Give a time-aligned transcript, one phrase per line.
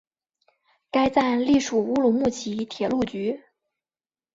[0.89, 3.43] 该站隶属乌鲁木齐铁路局。